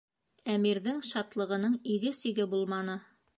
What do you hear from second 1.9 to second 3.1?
иге-сиге булманы.